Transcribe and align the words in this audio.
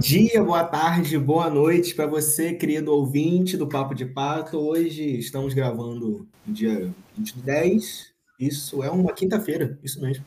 dia, 0.00 0.42
boa 0.42 0.64
tarde, 0.64 1.18
boa 1.18 1.50
noite 1.50 1.94
para 1.94 2.06
você, 2.06 2.54
querido 2.54 2.90
ouvinte 2.90 3.54
do 3.54 3.66
Papo 3.66 3.94
de 3.94 4.06
Pato. 4.06 4.56
Hoje 4.56 5.18
estamos 5.18 5.52
gravando 5.52 6.26
dia 6.46 6.90
20 7.18 7.34
de 7.34 7.42
10. 7.42 8.06
Isso 8.40 8.82
é 8.82 8.90
uma 8.90 9.12
quinta-feira, 9.12 9.78
isso 9.84 10.00
mesmo. 10.00 10.24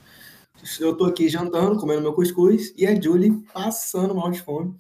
Eu 0.80 0.92
estou 0.92 1.08
aqui 1.08 1.28
jantando, 1.28 1.80
comendo 1.80 2.04
meu 2.04 2.14
cuscuz 2.14 2.72
e 2.78 2.86
a 2.86 2.94
Julie 3.02 3.44
passando 3.52 4.14
mal 4.14 4.30
de 4.30 4.44
fome. 4.44 4.76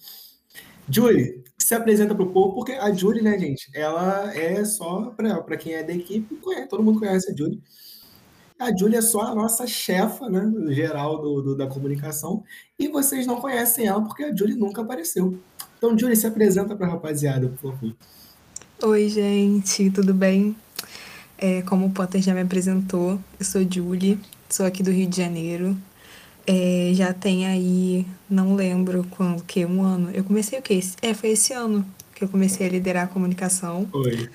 Julie, 0.87 1.43
se 1.57 1.73
apresenta 1.73 2.13
para 2.13 2.23
o 2.23 2.31
povo, 2.31 2.53
porque 2.53 2.73
a 2.73 2.93
Julie, 2.93 3.23
né, 3.23 3.37
gente, 3.39 3.71
ela 3.73 4.31
é 4.35 4.63
só 4.63 5.05
para 5.15 5.57
quem 5.57 5.73
é 5.73 5.81
da 5.81 5.91
equipe, 5.91 6.39
todo 6.69 6.83
mundo 6.83 6.99
conhece 6.99 7.31
a 7.31 7.35
Julie. 7.35 7.59
A 8.63 8.73
Júlia 8.73 8.99
é 8.99 9.01
só 9.01 9.23
a 9.23 9.35
nossa 9.35 9.67
chefa, 9.67 10.29
né, 10.29 10.73
geral 10.73 11.21
do, 11.21 11.41
do, 11.41 11.57
da 11.57 11.67
comunicação, 11.67 12.41
e 12.79 12.87
vocês 12.87 13.27
não 13.27 13.35
conhecem 13.35 13.87
ela 13.87 14.01
porque 14.01 14.23
a 14.23 14.33
Júlia 14.33 14.55
nunca 14.55 14.81
apareceu. 14.81 15.37
Então, 15.77 15.97
Júlia, 15.99 16.15
se 16.15 16.25
apresenta 16.25 16.73
para 16.73 16.87
a 16.87 16.91
rapaziada, 16.91 17.49
por 17.49 17.73
favor. 17.73 17.93
Oi, 18.81 19.09
gente, 19.09 19.91
tudo 19.91 20.13
bem? 20.13 20.55
É, 21.37 21.61
como 21.63 21.87
o 21.87 21.91
Potter 21.91 22.21
já 22.21 22.33
me 22.33 22.39
apresentou, 22.39 23.19
eu 23.37 23.45
sou 23.45 23.69
Julie, 23.69 24.17
sou 24.49 24.65
aqui 24.65 24.81
do 24.81 24.91
Rio 24.91 25.07
de 25.09 25.17
Janeiro. 25.17 25.75
É, 26.47 26.91
já 26.93 27.13
tem 27.13 27.45
aí, 27.45 28.07
não 28.29 28.55
lembro 28.55 29.05
quando, 29.09 29.43
que 29.43 29.65
um 29.65 29.83
ano. 29.83 30.09
Eu 30.11 30.23
comecei 30.23 30.57
o 30.57 30.61
quê? 30.61 30.79
É, 31.01 31.13
foi 31.13 31.31
esse 31.31 31.51
ano 31.51 31.85
que 32.15 32.23
eu 32.23 32.29
comecei 32.29 32.65
a 32.65 32.69
liderar 32.69 33.03
a 33.03 33.07
comunicação. 33.07 33.89
Oi. 33.91 34.29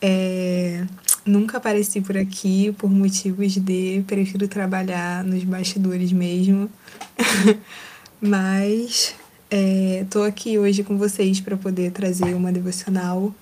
É, 0.00 0.86
nunca 1.24 1.58
apareci 1.58 2.00
por 2.00 2.16
aqui 2.16 2.74
por 2.78 2.90
motivos 2.90 3.54
de 3.54 4.04
prefiro 4.06 4.46
trabalhar 4.46 5.24
nos 5.24 5.42
bastidores 5.44 6.12
mesmo. 6.12 6.70
Mas 8.20 9.14
é, 9.50 10.04
aqui 10.26 10.58
hoje 10.58 10.82
com 10.82 10.96
vocês 10.96 11.40
para 11.40 11.56
poder 11.56 11.92
trazer 11.92 12.34
uma 12.34 12.52
devocional 12.52 13.34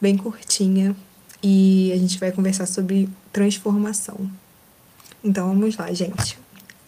bem 0.00 0.16
curtinha 0.16 0.94
e 1.42 1.90
a 1.92 1.96
gente 1.96 2.18
vai 2.18 2.32
conversar 2.32 2.66
sobre 2.66 3.08
transformação. 3.32 4.30
Então 5.22 5.48
vamos 5.48 5.76
lá, 5.76 5.92
gente. 5.92 6.38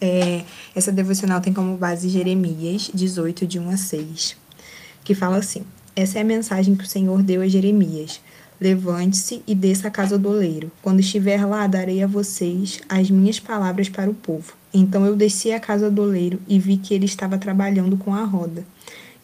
É, 0.01 0.43
essa 0.73 0.91
devocional 0.91 1.41
tem 1.41 1.51
como 1.51 1.75
base 1.75 2.07
Jeremias 2.07 2.89
18, 2.93 3.45
de 3.45 3.59
1 3.59 3.69
a 3.69 3.77
6, 3.77 4.37
que 5.03 5.13
fala 5.13 5.37
assim: 5.37 5.63
Essa 5.95 6.19
é 6.19 6.21
a 6.21 6.25
mensagem 6.25 6.75
que 6.75 6.85
o 6.85 6.87
Senhor 6.87 7.21
deu 7.21 7.41
a 7.41 7.47
Jeremias 7.47 8.21
Levante-se 8.59 9.41
e 9.47 9.55
desça 9.55 9.87
à 9.87 9.91
casa 9.91 10.17
do 10.17 10.29
oleiro. 10.29 10.69
Quando 10.81 10.99
estiver 10.99 11.45
lá, 11.45 11.65
darei 11.65 12.03
a 12.03 12.07
vocês 12.07 12.81
as 12.89 13.09
minhas 13.09 13.39
palavras 13.39 13.87
para 13.87 14.09
o 14.09 14.13
povo. 14.13 14.53
Então 14.73 15.05
eu 15.05 15.15
desci 15.15 15.53
à 15.53 15.59
casa 15.59 15.89
do 15.89 16.01
oleiro 16.01 16.39
e 16.47 16.59
vi 16.59 16.75
que 16.75 16.93
ele 16.93 17.05
estava 17.05 17.37
trabalhando 17.37 17.95
com 17.95 18.13
a 18.13 18.23
roda. 18.23 18.65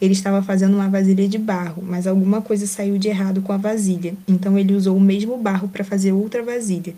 Ele 0.00 0.12
estava 0.12 0.42
fazendo 0.42 0.74
uma 0.74 0.88
vasilha 0.88 1.28
de 1.28 1.38
barro, 1.38 1.82
mas 1.82 2.06
alguma 2.06 2.40
coisa 2.40 2.66
saiu 2.66 2.96
de 2.96 3.08
errado 3.08 3.42
com 3.42 3.52
a 3.52 3.58
vasilha. 3.58 4.14
Então 4.26 4.58
ele 4.58 4.74
usou 4.74 4.96
o 4.96 5.00
mesmo 5.00 5.36
barro 5.36 5.68
para 5.68 5.84
fazer 5.84 6.12
outra 6.12 6.42
vasilha. 6.42 6.94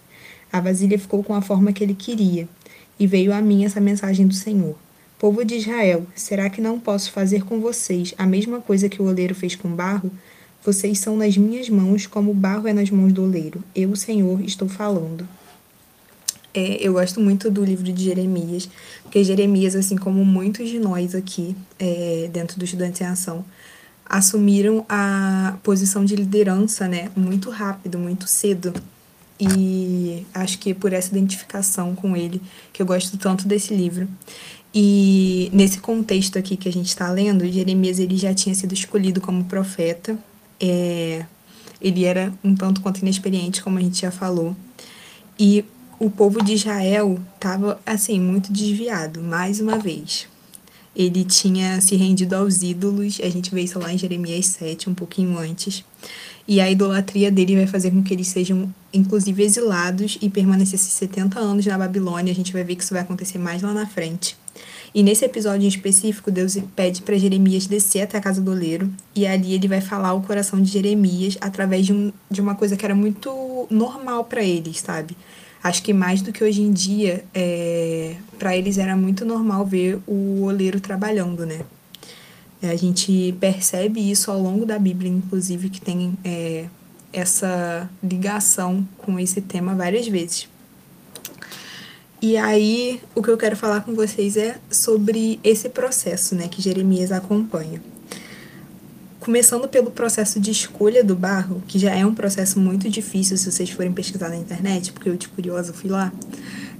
A 0.53 0.61
vasilha 0.61 0.99
ficou 0.99 1.23
com 1.25 1.35
a 1.35 1.43
forma 1.43 1.73
que 1.73 1.83
ele 1.83 1.95
queria. 1.95 2.49
E 3.01 3.07
veio 3.07 3.33
a 3.33 3.41
mim 3.41 3.65
essa 3.65 3.81
mensagem 3.81 4.27
do 4.27 4.35
Senhor. 4.35 4.77
Povo 5.19 5.45
de 5.45 5.57
Israel, 5.57 6.07
será 6.15 6.49
que 6.49 6.61
não 6.61 6.79
posso 6.79 7.11
fazer 7.11 7.45
com 7.45 7.61
vocês 7.61 8.15
a 8.17 8.25
mesma 8.25 8.61
coisa 8.61 8.89
que 8.89 9.03
o 9.03 9.07
oleiro 9.07 9.35
fez 9.35 9.57
com 9.57 9.69
barro? 9.69 10.11
Vocês 10.65 10.99
são 10.99 11.17
nas 11.17 11.37
minhas 11.37 11.69
mãos, 11.69 12.07
como 12.07 12.33
o 12.33 12.35
barro 12.35 12.67
é 12.67 12.73
nas 12.73 12.91
mãos 12.91 13.13
do 13.13 13.23
oleiro. 13.23 13.63
Eu, 13.75 13.95
Senhor, 13.95 14.43
estou 14.43 14.69
falando. 14.69 15.27
É, 16.53 16.79
eu 16.81 16.95
gosto 16.95 17.21
muito 17.21 17.51
do 17.51 17.65
livro 17.65 17.93
de 17.93 18.05
Jeremias, 18.05 18.69
porque 19.03 19.23
Jeremias, 19.23 19.77
assim 19.77 19.97
como 19.97 20.25
muitos 20.25 20.69
de 20.69 20.79
nós 20.79 21.15
aqui, 21.15 21.55
é, 21.79 22.29
dentro 22.33 22.59
do 22.59 22.65
Estudantes 22.65 23.01
em 23.01 23.05
Ação, 23.05 23.45
assumiram 24.05 24.85
a 24.89 25.57
posição 25.63 26.05
de 26.05 26.17
liderança, 26.17 26.89
né, 26.89 27.11
muito 27.15 27.51
rápido, 27.51 27.99
muito 27.99 28.27
cedo. 28.27 28.73
E 29.39 30.27
acho 30.35 30.59
que 30.59 30.71
é 30.71 30.75
por 30.75 30.93
essa 30.93 31.11
identificação 31.11 31.95
com 31.95 32.17
ele 32.17 32.43
que 32.73 32.83
eu 32.83 32.87
gosto 32.87 33.17
tanto 33.17 33.47
desse 33.47 33.73
livro. 33.73 34.09
E 34.75 35.49
nesse 35.53 35.79
contexto 35.79 36.39
aqui 36.39 36.57
que 36.57 36.69
a 36.69 36.73
gente 36.73 36.89
está 36.89 37.11
lendo, 37.11 37.47
Jeremias 37.47 37.99
ele 37.99 38.17
já 38.17 38.35
tinha 38.35 38.55
sido 38.55 38.73
escolhido 38.73 39.21
como 39.21 39.45
profeta 39.45 40.19
é, 40.61 41.25
ele 41.81 42.05
era 42.05 42.33
um 42.43 42.55
tanto 42.55 42.81
quanto 42.81 43.01
inexperiente, 43.01 43.63
como 43.63 43.79
a 43.79 43.81
gente 43.81 44.01
já 44.01 44.11
falou. 44.11 44.57
E 45.39 45.65
o 45.99 46.11
povo 46.11 46.43
de 46.43 46.55
Israel 46.55 47.19
estava, 47.35 47.81
assim, 47.85 48.21
muito 48.21 48.53
desviado, 48.53 49.23
mais 49.23 49.61
uma 49.61 49.79
vez. 49.79 50.27
Ele 50.95 51.25
tinha 51.25 51.81
se 51.81 51.95
rendido 51.95 52.35
aos 52.35 52.63
ídolos, 52.63 53.21
a 53.23 53.29
gente 53.29 53.55
vê 53.55 53.63
isso 53.63 53.79
lá 53.79 53.93
em 53.93 53.99
Jeremias 53.99 54.47
7, 54.47 54.91
um 54.91 54.95
pouquinho 54.95 55.39
antes. 55.39 55.85
E 56.47 56.61
a 56.61 56.71
idolatria 56.71 57.31
dele 57.31 57.57
vai 57.57 57.67
fazer 57.67 57.91
com 57.91 58.03
que 58.03 58.13
eles 58.13 58.29
sejam, 58.29 58.73
inclusive, 58.93 59.43
exilados 59.43 60.19
e 60.21 60.31
permanecessem 60.31 60.91
70 60.91 61.39
anos 61.39 61.67
na 61.67 61.79
Babilônia. 61.79 62.33
A 62.33 62.35
gente 62.35 62.53
vai 62.53 62.65
ver 62.65 62.75
que 62.75 62.83
isso 62.83 62.95
vai 62.95 63.03
acontecer 63.03 63.39
mais 63.39 63.63
lá 63.63 63.73
na 63.73 63.87
frente. 63.87 64.37
E 64.95 65.03
nesse 65.03 65.25
episódio 65.25 65.65
em 65.65 65.69
específico, 65.69 66.31
Deus 66.31 66.57
pede 66.75 67.03
para 67.03 67.17
Jeremias 67.17 67.67
descer 67.67 68.03
até 68.03 68.19
a 68.19 68.21
casa 68.21 68.41
do 68.41 68.51
oleiro, 68.51 68.91
e 69.15 69.27
ali 69.27 69.55
ele 69.55 69.69
vai 69.69 69.81
falar 69.81 70.15
o 70.15 70.23
coração 70.23 70.61
de 70.61 70.71
Jeremias 70.71 71.37
através 71.41 71.87
de, 71.87 71.93
um, 71.93 72.13
de 72.31 72.41
uma 72.41 72.55
coisa 72.55 72.77
que 72.77 72.85
era 72.85 72.95
muito 72.95 73.67
normal 73.71 74.25
para 74.25 74.43
eles, 74.43 74.81
sabe? 74.81 75.17
Acho 75.63 75.83
que 75.83 75.93
mais 75.93 76.23
do 76.23 76.33
que 76.33 76.43
hoje 76.43 76.63
em 76.63 76.73
dia, 76.73 77.25
é, 77.35 78.15
para 78.39 78.57
eles 78.57 78.79
era 78.79 78.97
muito 78.97 79.25
normal 79.25 79.67
ver 79.67 79.99
o 80.07 80.45
oleiro 80.45 80.81
trabalhando, 80.81 81.45
né? 81.45 81.61
A 82.63 82.75
gente 82.75 83.35
percebe 83.39 84.11
isso 84.11 84.31
ao 84.31 84.41
longo 84.41 84.67
da 84.67 84.79
Bíblia, 84.79 85.11
inclusive, 85.11 85.69
que 85.69 85.81
tem 85.81 86.15
é, 86.25 86.67
essa 87.13 87.89
ligação 88.03 88.87
com 88.97 89.19
esse 89.19 89.41
tema 89.41 89.75
várias 89.75 90.09
vezes. 90.09 90.49
E 92.21 92.37
aí, 92.37 93.01
o 93.15 93.23
que 93.23 93.31
eu 93.31 93.37
quero 93.37 93.57
falar 93.57 93.83
com 93.83 93.95
vocês 93.95 94.37
é 94.37 94.59
sobre 94.69 95.39
esse 95.45 95.69
processo, 95.69 96.35
né, 96.35 96.49
que 96.49 96.61
Jeremias 96.61 97.13
acompanha. 97.13 97.81
Começando 99.21 99.69
pelo 99.69 99.93
processo 99.93 100.41
de 100.41 100.51
escolha 100.51 101.05
do 101.05 101.15
barro, 101.15 101.63
que 101.69 101.79
já 101.79 101.95
é 101.95 102.05
um 102.05 102.13
processo 102.13 102.59
muito 102.59 102.91
difícil 102.91 103.37
se 103.37 103.53
vocês 103.53 103.71
forem 103.71 103.93
pesquisar 103.93 104.31
na 104.31 104.37
internet, 104.37 104.91
porque 104.91 105.09
eu, 105.09 105.17
de 105.17 105.29
curiosa, 105.29 105.73
fui 105.73 105.89
lá. 105.89 106.13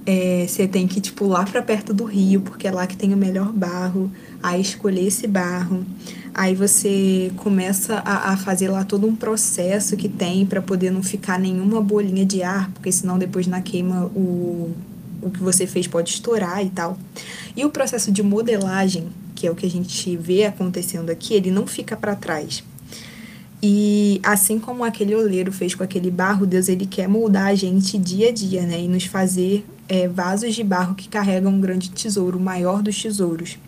É, 0.05 0.45
você 0.49 0.67
tem 0.67 0.89
que, 0.89 1.01
tipo, 1.01 1.29
lá 1.29 1.45
para 1.45 1.63
perto 1.63 1.95
do 1.95 2.05
rio, 2.05 2.41
porque 2.41 2.67
é 2.67 2.73
lá 2.73 2.85
que 2.85 2.97
tem 2.97 3.15
o 3.15 3.17
melhor 3.17 3.53
barro, 3.53 4.11
aí 4.43 4.61
escolher 4.61 5.07
esse 5.07 5.29
barro. 5.29 5.87
Aí 6.35 6.57
você 6.57 7.31
começa 7.37 8.03
a, 8.05 8.33
a 8.33 8.37
fazer 8.37 8.71
lá 8.71 8.85
todo 8.85 9.07
um 9.07 9.15
processo 9.15 9.97
que 9.97 10.09
tem 10.09 10.45
para 10.45 10.61
poder 10.61 10.91
não 10.91 11.03
ficar 11.03 11.39
nenhuma 11.39 11.81
bolinha 11.81 12.27
de 12.27 12.43
ar, 12.43 12.73
porque 12.73 12.91
senão 12.91 13.19
depois 13.19 13.47
na 13.47 13.61
queima 13.61 14.07
o, 14.07 14.75
o 15.23 15.31
que 15.31 15.41
você 15.41 15.67
fez 15.67 15.87
pode 15.87 16.11
estourar 16.11 16.65
e 16.65 16.71
tal. 16.71 16.99
E 17.57 17.65
o 17.65 17.71
processo 17.71 18.11
de 18.13 18.23
modelagem, 18.23 19.09
que 19.35 19.47
é 19.47 19.51
o 19.51 19.55
que 19.55 19.67
a 19.67 19.71
gente 19.71 20.17
vê 20.17 20.45
acontecendo 20.45 21.11
aqui, 21.11 21.35
ele 21.35 21.51
não 21.51 21.67
fica 21.67 21.97
para 21.97 22.15
trás. 22.15 22.63
E 23.63 24.21
assim 24.23 24.59
como 24.59 24.85
aquele 24.85 25.15
oleiro 25.15 25.51
fez 25.51 25.75
com 25.75 25.83
aquele 25.83 26.11
barro, 26.11 26.47
Deus 26.47 26.69
ele 26.69 26.87
quer 26.87 27.09
moldar 27.09 27.49
a 27.49 27.55
gente 27.55 27.99
dia 27.99 28.29
a 28.29 28.33
dia, 28.33 28.63
né? 28.63 28.81
E 28.81 28.87
nos 28.87 29.05
fazer 29.05 29.65
é, 29.89 30.07
vasos 30.07 30.55
de 30.55 30.63
barro 30.63 30.95
que 30.95 31.09
carregam 31.09 31.53
um 31.53 31.61
grande 31.61 31.91
tesouro, 31.91 32.39
o 32.39 32.41
maior 32.41 32.83
dos 32.83 33.01
tesouros. 33.01 33.59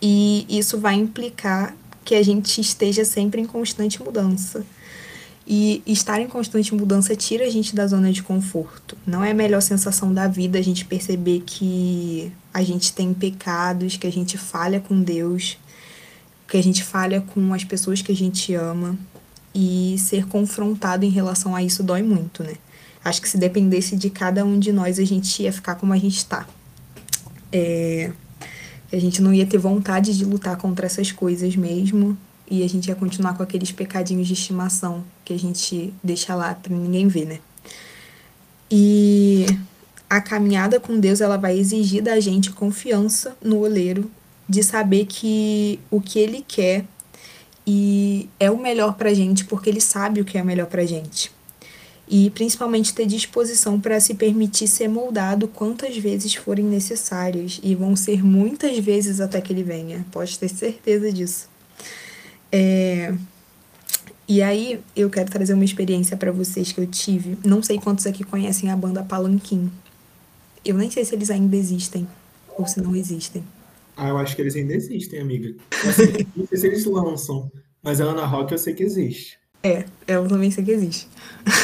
E 0.00 0.46
isso 0.48 0.78
vai 0.78 0.94
implicar 0.94 1.76
que 2.04 2.14
a 2.14 2.22
gente 2.22 2.60
esteja 2.60 3.04
sempre 3.04 3.40
em 3.40 3.46
constante 3.46 4.02
mudança. 4.02 4.64
E 5.46 5.82
estar 5.86 6.20
em 6.20 6.28
constante 6.28 6.74
mudança 6.74 7.16
tira 7.16 7.44
a 7.44 7.50
gente 7.50 7.74
da 7.74 7.86
zona 7.86 8.12
de 8.12 8.22
conforto. 8.22 8.96
Não 9.06 9.24
é 9.24 9.32
a 9.32 9.34
melhor 9.34 9.60
sensação 9.60 10.14
da 10.14 10.28
vida 10.28 10.58
a 10.58 10.62
gente 10.62 10.84
perceber 10.84 11.42
que 11.44 12.32
a 12.54 12.62
gente 12.62 12.92
tem 12.92 13.12
pecados, 13.12 13.96
que 13.96 14.06
a 14.06 14.12
gente 14.12 14.38
falha 14.38 14.78
com 14.78 15.00
Deus, 15.00 15.58
que 16.46 16.56
a 16.56 16.62
gente 16.62 16.84
falha 16.84 17.20
com 17.20 17.52
as 17.52 17.64
pessoas 17.64 18.00
que 18.02 18.12
a 18.12 18.16
gente 18.16 18.54
ama. 18.54 18.96
E 19.54 19.96
ser 19.98 20.26
confrontado 20.26 21.04
em 21.04 21.10
relação 21.10 21.54
a 21.54 21.62
isso 21.62 21.82
dói 21.82 22.02
muito, 22.02 22.42
né? 22.42 22.54
Acho 23.04 23.20
que 23.20 23.28
se 23.28 23.36
dependesse 23.36 23.96
de 23.96 24.08
cada 24.08 24.44
um 24.44 24.58
de 24.58 24.72
nós, 24.72 24.98
a 24.98 25.04
gente 25.04 25.42
ia 25.42 25.52
ficar 25.52 25.74
como 25.74 25.92
a 25.92 25.98
gente 25.98 26.24
tá. 26.24 26.46
É, 27.52 28.12
a 28.90 28.98
gente 28.98 29.20
não 29.20 29.34
ia 29.34 29.44
ter 29.44 29.58
vontade 29.58 30.16
de 30.16 30.24
lutar 30.24 30.56
contra 30.56 30.86
essas 30.86 31.12
coisas 31.12 31.54
mesmo 31.54 32.16
e 32.50 32.62
a 32.62 32.68
gente 32.68 32.88
ia 32.88 32.94
continuar 32.94 33.36
com 33.36 33.42
aqueles 33.42 33.72
pecadinhos 33.72 34.26
de 34.26 34.34
estimação 34.34 35.04
que 35.24 35.32
a 35.32 35.38
gente 35.38 35.92
deixa 36.02 36.34
lá 36.34 36.54
para 36.54 36.74
ninguém 36.74 37.08
ver, 37.08 37.26
né? 37.26 37.38
E 38.70 39.46
a 40.08 40.20
caminhada 40.20 40.78
com 40.78 40.98
Deus, 40.98 41.20
ela 41.20 41.36
vai 41.36 41.58
exigir 41.58 42.02
da 42.02 42.18
gente 42.20 42.50
confiança 42.50 43.36
no 43.42 43.60
oleiro, 43.60 44.10
de 44.48 44.62
saber 44.62 45.06
que 45.06 45.80
o 45.90 46.00
que 46.00 46.18
ele 46.18 46.44
quer 46.46 46.84
e 47.66 48.28
é 48.38 48.50
o 48.50 48.58
melhor 48.58 48.94
pra 48.94 49.14
gente, 49.14 49.44
porque 49.44 49.70
ele 49.70 49.80
sabe 49.80 50.20
o 50.20 50.24
que 50.24 50.36
é 50.36 50.42
melhor 50.42 50.66
pra 50.66 50.84
gente. 50.84 51.30
E 52.08 52.28
principalmente 52.30 52.92
ter 52.92 53.06
disposição 53.06 53.80
para 53.80 54.00
se 54.00 54.14
permitir 54.14 54.66
ser 54.66 54.88
moldado 54.88 55.48
quantas 55.48 55.96
vezes 55.96 56.34
forem 56.34 56.64
necessárias, 56.64 57.60
e 57.62 57.74
vão 57.74 57.94
ser 57.96 58.22
muitas 58.22 58.76
vezes 58.78 59.20
até 59.20 59.40
que 59.40 59.52
ele 59.52 59.62
venha, 59.62 60.04
pode 60.10 60.38
ter 60.38 60.48
certeza 60.48 61.12
disso. 61.12 61.51
É... 62.52 63.14
E 64.28 64.40
aí, 64.40 64.80
eu 64.94 65.10
quero 65.10 65.30
trazer 65.30 65.54
uma 65.54 65.64
experiência 65.64 66.16
para 66.16 66.30
vocês 66.30 66.70
que 66.70 66.80
eu 66.80 66.86
tive. 66.86 67.36
Não 67.44 67.62
sei 67.62 67.78
quantos 67.78 68.06
aqui 68.06 68.22
conhecem 68.22 68.70
a 68.70 68.76
banda 68.76 69.02
Palanquim. 69.02 69.70
Eu 70.64 70.76
nem 70.76 70.90
sei 70.90 71.04
se 71.04 71.14
eles 71.14 71.30
ainda 71.30 71.56
existem 71.56 72.06
ou 72.56 72.66
se 72.66 72.80
não 72.80 72.94
existem. 72.94 73.42
Ah, 73.96 74.08
eu 74.08 74.18
acho 74.18 74.36
que 74.36 74.42
eles 74.42 74.54
ainda 74.54 74.74
existem, 74.74 75.20
amiga. 75.20 75.54
Assim, 75.86 76.26
não 76.36 76.46
sei 76.46 76.58
se 76.58 76.66
eles 76.66 76.84
lançam, 76.84 77.50
mas 77.82 78.00
a 78.00 78.04
Ana 78.04 78.24
Rock 78.24 78.52
eu 78.52 78.58
sei 78.58 78.74
que 78.74 78.82
existe. 78.82 79.38
É, 79.62 79.84
eu 80.06 80.26
também 80.26 80.50
sei 80.50 80.64
que 80.64 80.70
existe. 80.70 81.08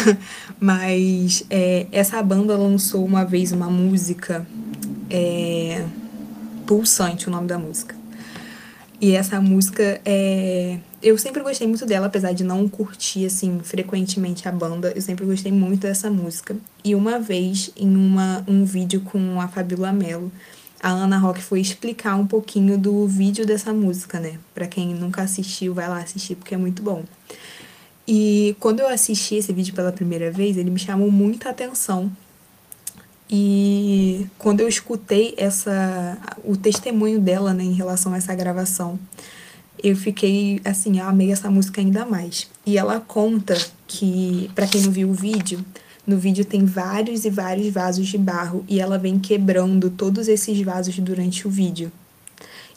mas 0.61 1.45
é, 1.51 1.87
essa 1.91 2.23
banda 2.23 2.57
lançou 2.57 3.05
uma 3.05 3.25
vez 3.25 3.51
uma 3.51 3.69
música 3.69 4.47
é, 5.11 5.85
Pulsante, 6.67 7.29
o 7.29 7.31
nome 7.31 7.49
da 7.49 7.59
música. 7.59 7.98
E 9.01 9.15
essa 9.15 9.41
música 9.41 10.01
é. 10.05 10.79
Eu 11.01 11.17
sempre 11.17 11.41
gostei 11.43 11.69
muito 11.69 11.87
dela, 11.87 12.07
apesar 12.07 12.33
de 12.33 12.43
não 12.43 12.69
curtir, 12.69 13.27
assim, 13.27 13.61
frequentemente 13.61 14.49
a 14.49 14.53
banda. 14.53 14.93
Eu 14.95 15.01
sempre 15.01 15.25
gostei 15.25 15.53
muito 15.53 15.83
dessa 15.83 16.11
música. 16.11 16.57
E 16.85 16.95
uma 16.97 17.21
vez, 17.21 17.71
em 17.77 17.95
uma, 17.95 18.45
um 18.49 18.65
vídeo 18.65 19.01
com 19.03 19.41
a 19.41 19.47
Fabiola 19.47 19.93
Mello, 19.93 20.33
a 20.81 20.91
Ana 20.91 21.17
Rock 21.17 21.41
foi 21.41 21.61
explicar 21.61 22.17
um 22.17 22.27
pouquinho 22.27 22.77
do 22.77 23.07
vídeo 23.07 23.47
dessa 23.47 23.73
música, 23.73 24.19
né? 24.19 24.39
Pra 24.53 24.67
quem 24.67 24.93
nunca 24.95 25.23
assistiu, 25.23 25.73
vai 25.73 25.89
lá 25.89 25.99
assistir, 25.99 26.35
porque 26.35 26.55
é 26.55 26.59
muito 26.59 26.83
bom. 26.83 27.05
E 28.07 28.57
quando 28.59 28.81
eu 28.81 28.89
assisti 28.89 29.37
esse 29.37 29.53
vídeo 29.53 29.75
pela 29.75 29.93
primeira 29.93 30.31
vez, 30.31 30.57
ele 30.57 30.71
me 30.71 30.79
chamou 30.79 31.11
muita 31.11 31.51
atenção. 31.51 32.11
E 33.31 34.27
quando 34.39 34.61
eu 34.61 34.69
escutei 34.69 35.35
essa 35.37 36.17
o 36.43 36.57
testemunho 36.57 37.21
dela, 37.21 37.53
né, 37.53 37.63
em 37.63 37.75
relação 37.75 38.15
a 38.15 38.17
essa 38.17 38.35
gravação, 38.35 38.99
eu 39.83 39.95
fiquei 39.95 40.61
assim, 40.65 40.99
eu 40.99 41.07
amei 41.07 41.31
essa 41.31 41.51
música 41.51 41.81
ainda 41.81 42.07
mais. 42.07 42.49
E 42.65 42.79
ela 42.79 43.01
conta 43.01 43.57
que, 43.87 44.51
para 44.55 44.67
quem 44.67 44.81
não 44.83 44.91
viu 44.91 45.11
o 45.11 45.15
vídeo, 45.15 45.65
no 46.07 46.17
vídeo 46.17 46.45
tem 46.45 46.65
vários 46.65 47.27
e 47.27 47.31
vários 47.31 47.73
vasos 47.73 48.07
de 48.07 48.17
barro 48.17 48.65
e 48.67 48.81
ela 48.81 48.97
vem 48.97 49.19
quebrando 49.19 49.91
todos 49.91 50.27
esses 50.27 50.59
vasos 50.63 50.99
durante 50.99 51.47
o 51.47 51.51
vídeo. 51.51 51.93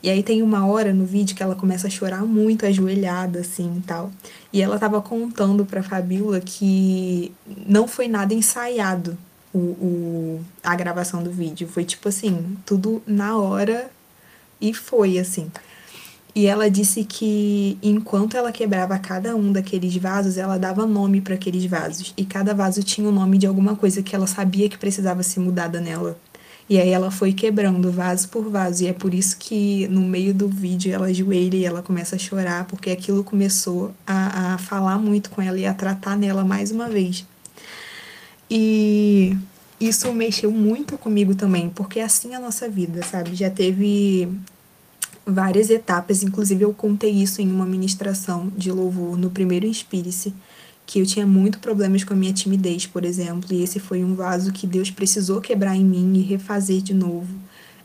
E 0.04 0.10
aí 0.10 0.22
tem 0.24 0.42
uma 0.42 0.66
hora 0.66 0.94
no 0.94 1.06
vídeo 1.06 1.36
que 1.36 1.44
ela 1.44 1.56
começa 1.56 1.88
a 1.88 1.90
chorar 1.90 2.24
muito, 2.24 2.66
ajoelhada, 2.66 3.40
assim 3.40 3.78
e 3.78 3.82
tal. 3.82 4.12
E 4.52 4.62
ela 4.62 4.78
tava 4.78 5.02
contando 5.02 5.64
pra 5.64 5.84
Fabiola 5.84 6.42
que 6.42 7.32
não 7.66 7.88
foi 7.88 8.08
nada 8.08 8.34
ensaiado 8.34 9.18
o, 9.54 9.58
o, 9.58 10.46
a 10.64 10.76
gravação 10.76 11.24
do 11.24 11.32
vídeo. 11.32 11.68
Foi 11.68 11.84
tipo 11.84 12.10
assim, 12.10 12.58
tudo 12.66 13.02
na 13.06 13.38
hora 13.38 13.90
e 14.60 14.74
foi 14.74 15.18
assim. 15.18 15.52
E 16.34 16.48
ela 16.48 16.70
disse 16.70 17.04
que 17.04 17.78
enquanto 17.84 18.38
ela 18.38 18.52
quebrava 18.54 18.98
cada 18.98 19.36
um 19.36 19.52
daqueles 19.52 19.96
vasos, 19.98 20.38
ela 20.38 20.58
dava 20.58 20.86
nome 20.86 21.20
para 21.20 21.36
aqueles 21.36 21.66
vasos. 21.66 22.14
E 22.16 22.24
cada 22.24 22.54
vaso 22.54 22.82
tinha 22.84 23.08
o 23.08 23.12
nome 23.12 23.38
de 23.38 23.46
alguma 23.46 23.76
coisa 23.76 24.02
que 24.02 24.16
ela 24.16 24.28
sabia 24.28 24.70
que 24.70 24.78
precisava 24.78 25.24
ser 25.24 25.42
mudada 25.42 25.82
nela. 25.82 26.18
E 26.70 26.80
aí 26.80 26.90
ela 26.90 27.12
foi 27.12 27.34
quebrando 27.34 27.92
vaso 27.92 28.30
por 28.30 28.50
vaso. 28.50 28.84
E 28.84 28.88
é 28.88 28.94
por 28.94 29.14
isso 29.14 29.36
que 29.38 29.90
no 29.90 30.02
meio 30.02 30.34
do 30.34 30.48
vídeo 30.48 30.94
ela 30.94 31.08
ajoelha 31.08 31.58
e 31.58 31.66
ela 31.66 31.82
começa 31.82 32.16
a 32.16 32.20
chorar, 32.20 32.64
porque 32.66 32.92
aquilo 32.92 33.26
começou 33.26 33.94
a, 34.08 34.54
a 34.54 34.58
falar 34.58 34.98
muito 34.98 35.30
com 35.32 35.42
ela 35.42 35.60
e 35.60 35.66
a 35.66 35.74
tratar 35.74 36.16
nela 36.16 36.46
mais 36.46 36.72
uma 36.72 36.88
vez. 36.88 37.26
E 38.54 39.38
isso 39.80 40.12
mexeu 40.12 40.52
muito 40.52 40.98
comigo 40.98 41.34
também, 41.34 41.70
porque 41.70 42.00
é 42.00 42.04
assim 42.04 42.36
a 42.36 42.40
nossa 42.40 42.68
vida, 42.68 43.02
sabe? 43.02 43.34
Já 43.34 43.50
teve 43.50 44.28
várias 45.26 45.70
etapas, 45.70 46.22
inclusive 46.22 46.66
eu 46.66 46.74
contei 46.74 47.12
isso 47.12 47.42
em 47.42 47.50
uma 47.50 47.66
ministração 47.66 48.52
de 48.58 48.70
louvor 48.70 49.18
no 49.18 49.30
primeiro 49.30 49.66
Inspire-se, 49.66 50.34
que 50.86 51.00
eu 51.00 51.06
tinha 51.06 51.26
muito 51.26 51.60
problemas 51.60 52.04
com 52.04 52.14
a 52.14 52.18
minha 52.18 52.34
timidez, 52.34 52.86
por 52.86 53.06
exemplo, 53.06 53.54
e 53.54 53.64
esse 53.64 53.80
foi 53.80 54.04
um 54.04 54.16
vaso 54.16 54.52
que 54.52 54.68
Deus 54.68 54.92
precisou 54.92 55.40
quebrar 55.40 55.78
em 55.78 55.86
mim 55.86 56.18
e 56.18 56.22
refazer 56.22 56.82
de 56.82 56.94
novo. 56.94 57.34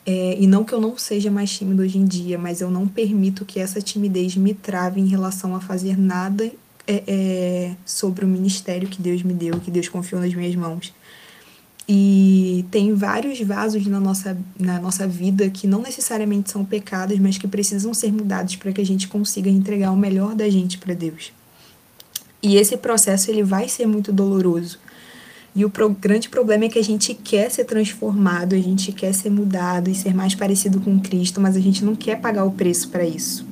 É, 0.05 0.37
e 0.37 0.49
não 0.49 0.65
que 0.65 0.73
eu 0.73 0.81
não 0.81 0.99
seja 0.99 1.31
mais 1.31 1.51
tímido 1.57 1.83
hoje 1.83 1.97
em 1.97 2.05
dia, 2.05 2.37
mas 2.37 2.61
eu 2.61 2.73
não 2.73 2.89
permito 2.89 3.45
que 3.45 3.61
essa 3.61 3.81
timidez 3.81 4.37
me 4.37 4.53
trave 4.53 5.01
em 5.01 5.07
relação 5.07 5.55
a 5.55 5.61
fazer 5.61 5.97
nada 5.97 6.51
é, 6.87 7.03
é, 7.07 7.77
sobre 7.85 8.25
o 8.25 8.29
ministério 8.29 8.89
que 8.89 9.03
Deus 9.03 9.23
me 9.23 9.33
deu, 9.33 9.59
que 9.61 9.71
Deus 9.71 9.89
confiou 9.89 10.21
nas 10.21 10.33
minhas 10.35 10.55
mãos. 10.55 10.93
E 11.89 12.65
tem 12.71 12.93
vários 12.95 13.41
vasos 13.41 13.87
na 13.87 14.01
nossa, 14.01 14.37
na 14.59 14.81
nossa 14.81 15.07
vida 15.07 15.49
que 15.49 15.67
não 15.67 15.83
necessariamente 15.83 16.51
são 16.51 16.65
pecados, 16.65 17.19
mas 17.19 17.39
que 17.39 17.47
precisam 17.47 17.95
ser 17.95 18.13
mudados 18.13 18.57
para 18.57 18.73
que 18.73 18.81
a 18.81 18.87
gente 18.87 19.07
consiga 19.07 19.49
entregar 19.49 19.93
o 19.93 19.97
melhor 19.97 20.35
da 20.35 20.49
gente 20.51 20.79
para 20.79 20.95
Deus. 20.95 21.33
E 22.43 22.57
esse 22.57 22.77
processo 22.77 23.31
ele 23.31 23.43
vai 23.43 23.69
ser 23.69 23.87
muito 23.87 24.13
doloroso. 24.13 24.79
E 25.55 25.65
o 25.65 25.71
pro, 25.71 25.89
grande 25.89 26.29
problema 26.29 26.65
é 26.65 26.69
que 26.69 26.79
a 26.79 26.85
gente 26.85 27.15
quer 27.15 27.51
ser 27.51 27.65
transformado, 27.65 28.55
a 28.55 28.59
gente 28.59 28.93
quer 28.93 29.15
ser 29.15 29.31
mudado 29.31 29.89
e 29.89 29.95
ser 29.95 30.15
mais 30.15 30.35
parecido 30.35 30.81
com 30.81 31.01
Cristo, 31.01 31.41
mas 31.41 31.57
a 31.57 31.61
gente 31.61 31.85
não 31.85 31.97
quer 31.97 32.21
pagar 32.21 32.45
o 32.45 32.51
preço 32.51 32.89
para 32.91 33.05
isso. 33.07 33.47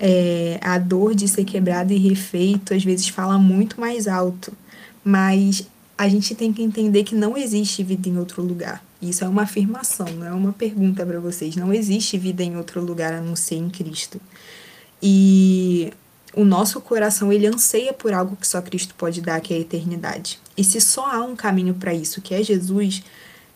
É, 0.00 0.60
a 0.62 0.78
dor 0.78 1.12
de 1.12 1.26
ser 1.26 1.44
quebrado 1.44 1.92
e 1.92 1.96
refeito 1.96 2.72
às 2.72 2.84
vezes 2.84 3.08
fala 3.08 3.36
muito 3.36 3.80
mais 3.80 4.06
alto, 4.06 4.52
mas 5.02 5.66
a 5.96 6.08
gente 6.08 6.36
tem 6.36 6.52
que 6.52 6.62
entender 6.62 7.02
que 7.02 7.16
não 7.16 7.36
existe 7.36 7.82
vida 7.82 8.08
em 8.08 8.16
outro 8.16 8.40
lugar. 8.40 8.80
Isso 9.02 9.24
é 9.24 9.28
uma 9.28 9.42
afirmação, 9.42 10.06
não 10.06 10.26
é 10.26 10.32
uma 10.32 10.52
pergunta 10.52 11.04
para 11.04 11.18
vocês. 11.18 11.56
Não 11.56 11.72
existe 11.72 12.16
vida 12.16 12.42
em 12.42 12.56
outro 12.56 12.80
lugar 12.80 13.12
a 13.12 13.20
não 13.20 13.34
ser 13.34 13.56
em 13.56 13.68
Cristo. 13.68 14.20
E 15.02 15.92
o 16.34 16.44
nosso 16.44 16.80
coração 16.80 17.32
ele 17.32 17.46
anseia 17.46 17.92
por 17.92 18.12
algo 18.12 18.36
que 18.36 18.46
só 18.46 18.60
Cristo 18.60 18.94
pode 18.96 19.20
dar, 19.20 19.40
que 19.40 19.54
é 19.54 19.56
a 19.56 19.60
eternidade. 19.60 20.38
E 20.56 20.62
se 20.62 20.80
só 20.80 21.06
há 21.06 21.22
um 21.22 21.34
caminho 21.34 21.74
para 21.74 21.94
isso, 21.94 22.20
que 22.20 22.34
é 22.34 22.42
Jesus, 22.42 23.02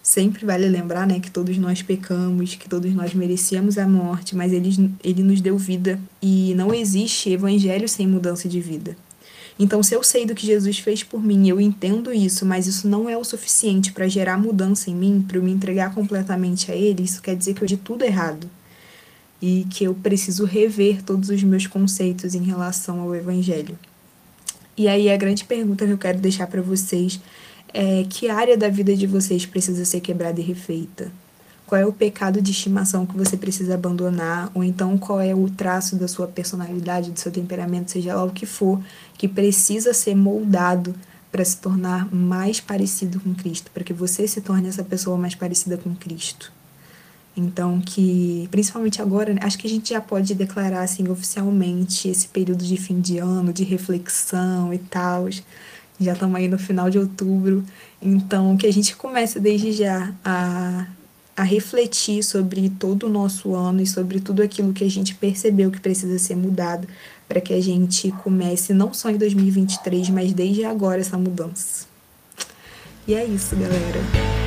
sempre 0.02 0.44
vale 0.44 0.68
lembrar, 0.68 1.06
né, 1.06 1.20
que 1.20 1.30
todos 1.30 1.56
nós 1.56 1.80
pecamos, 1.80 2.56
que 2.56 2.68
todos 2.68 2.92
nós 2.92 3.14
merecíamos 3.14 3.78
a 3.78 3.86
morte, 3.86 4.34
mas 4.34 4.52
ele, 4.52 4.92
ele 5.04 5.22
nos 5.22 5.40
deu 5.40 5.56
vida 5.56 5.98
e 6.20 6.52
não 6.56 6.74
existe 6.74 7.30
evangelho 7.30 7.88
sem 7.88 8.06
mudança 8.06 8.48
de 8.48 8.60
vida. 8.60 8.96
Então, 9.58 9.82
se 9.82 9.94
eu 9.94 10.02
sei 10.02 10.26
do 10.26 10.34
que 10.34 10.46
Jesus 10.46 10.78
fez 10.78 11.04
por 11.04 11.22
mim, 11.22 11.48
eu 11.48 11.60
entendo 11.60 12.12
isso, 12.12 12.44
mas 12.44 12.66
isso 12.66 12.88
não 12.88 13.08
é 13.08 13.16
o 13.16 13.22
suficiente 13.22 13.92
para 13.92 14.08
gerar 14.08 14.38
mudança 14.38 14.90
em 14.90 14.94
mim, 14.94 15.24
para 15.26 15.36
eu 15.36 15.42
me 15.42 15.52
entregar 15.52 15.94
completamente 15.94 16.72
a 16.72 16.74
Ele, 16.74 17.02
isso 17.02 17.22
quer 17.22 17.36
dizer 17.36 17.54
que 17.54 17.62
eu 17.62 17.68
de 17.68 17.76
tudo 17.76 18.02
errado. 18.02 18.50
E 19.40 19.66
que 19.70 19.84
eu 19.84 19.94
preciso 19.94 20.44
rever 20.44 21.02
todos 21.02 21.28
os 21.28 21.42
meus 21.42 21.66
conceitos 21.66 22.34
em 22.34 22.42
relação 22.42 23.00
ao 23.00 23.14
Evangelho. 23.14 23.78
E 24.76 24.88
aí, 24.88 25.10
a 25.10 25.16
grande 25.16 25.44
pergunta 25.44 25.84
que 25.84 25.92
eu 25.92 25.98
quero 25.98 26.18
deixar 26.18 26.46
para 26.46 26.62
vocês 26.62 27.20
é: 27.72 28.04
que 28.08 28.28
área 28.28 28.56
da 28.56 28.68
vida 28.68 28.94
de 28.96 29.06
vocês 29.06 29.46
precisa 29.46 29.84
ser 29.84 30.00
quebrada 30.00 30.40
e 30.40 30.44
refeita? 30.44 31.10
qual 31.72 31.80
é 31.80 31.86
o 31.86 31.92
pecado 31.92 32.42
de 32.42 32.50
estimação 32.50 33.06
que 33.06 33.16
você 33.16 33.34
precisa 33.34 33.76
abandonar, 33.76 34.50
ou 34.52 34.62
então 34.62 34.98
qual 34.98 35.18
é 35.22 35.34
o 35.34 35.48
traço 35.48 35.96
da 35.96 36.06
sua 36.06 36.26
personalidade, 36.26 37.10
do 37.10 37.18
seu 37.18 37.32
temperamento, 37.32 37.90
seja 37.90 38.14
lá 38.14 38.24
o 38.24 38.30
que 38.30 38.44
for, 38.44 38.78
que 39.16 39.26
precisa 39.26 39.94
ser 39.94 40.14
moldado 40.14 40.94
para 41.30 41.42
se 41.42 41.56
tornar 41.56 42.14
mais 42.14 42.60
parecido 42.60 43.18
com 43.20 43.34
Cristo, 43.34 43.70
para 43.72 43.82
que 43.82 43.94
você 43.94 44.28
se 44.28 44.42
torne 44.42 44.68
essa 44.68 44.84
pessoa 44.84 45.16
mais 45.16 45.34
parecida 45.34 45.78
com 45.78 45.94
Cristo. 45.94 46.52
Então, 47.34 47.80
que, 47.80 48.46
principalmente 48.50 49.00
agora, 49.00 49.34
acho 49.40 49.56
que 49.56 49.66
a 49.66 49.70
gente 49.70 49.94
já 49.94 50.00
pode 50.02 50.34
declarar, 50.34 50.82
assim, 50.82 51.08
oficialmente 51.08 52.06
esse 52.06 52.28
período 52.28 52.62
de 52.62 52.76
fim 52.76 53.00
de 53.00 53.16
ano, 53.16 53.50
de 53.50 53.64
reflexão 53.64 54.74
e 54.74 54.78
tal. 54.78 55.26
Já 56.00 56.14
estamos 56.14 56.36
aí 56.36 56.48
no 56.48 56.58
final 56.58 56.90
de 56.90 56.98
outubro. 56.98 57.64
Então, 58.00 58.56
que 58.56 58.66
a 58.66 58.72
gente 58.72 58.96
comece 58.96 59.38
desde 59.38 59.72
já 59.72 60.12
a 60.24 60.86
a 61.36 61.42
refletir 61.42 62.22
sobre 62.22 62.68
todo 62.68 63.06
o 63.06 63.08
nosso 63.08 63.54
ano 63.54 63.80
e 63.80 63.86
sobre 63.86 64.20
tudo 64.20 64.42
aquilo 64.42 64.72
que 64.72 64.84
a 64.84 64.90
gente 64.90 65.14
percebeu 65.14 65.70
que 65.70 65.80
precisa 65.80 66.18
ser 66.18 66.36
mudado 66.36 66.86
para 67.26 67.40
que 67.40 67.54
a 67.54 67.60
gente 67.60 68.12
comece 68.22 68.74
não 68.74 68.92
só 68.92 69.08
em 69.10 69.16
2023, 69.16 70.10
mas 70.10 70.32
desde 70.32 70.64
agora 70.64 71.00
essa 71.00 71.16
mudança. 71.16 71.86
E 73.08 73.14
é 73.14 73.24
isso, 73.24 73.56
galera. 73.56 74.41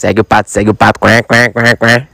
Segue 0.00 0.22
o 0.22 0.24
pato, 0.24 0.48
segue 0.48 0.70
o 0.70 0.74
pato. 0.74 0.98
Quá, 0.98 1.22
quá, 1.22 1.52
quá, 1.52 1.76
quá. 1.76 2.08